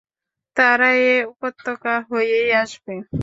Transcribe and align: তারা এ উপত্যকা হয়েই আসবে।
তারা 0.57 0.87
এ 1.05 1.13
উপত্যকা 1.31 1.93
হয়েই 2.09 2.49
আসবে। 2.61 2.93